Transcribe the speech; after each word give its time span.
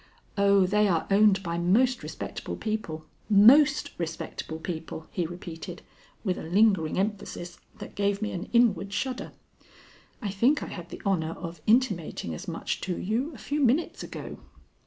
"Oh, 0.35 0.65
they 0.65 0.87
are 0.87 1.05
owned 1.11 1.43
by 1.43 1.59
most 1.59 2.01
respectable 2.01 2.55
people 2.55 3.05
most 3.29 3.91
respectable 3.99 4.57
people," 4.57 5.05
he 5.11 5.27
repeated, 5.27 5.83
with 6.23 6.39
a 6.39 6.43
lingering 6.43 6.97
emphasis 6.97 7.59
that 7.77 7.93
gave 7.93 8.19
me 8.19 8.31
an 8.31 8.49
inward 8.51 8.91
shudder. 8.93 9.31
"I 10.19 10.31
think 10.31 10.63
I 10.63 10.69
had 10.69 10.89
the 10.89 11.03
honor 11.05 11.33
of 11.33 11.61
intimating 11.67 12.33
as 12.33 12.47
much 12.47 12.81
to 12.81 12.97
you 12.97 13.31
a 13.35 13.37
few 13.37 13.61
minutes 13.63 14.01
ago." 14.01 14.39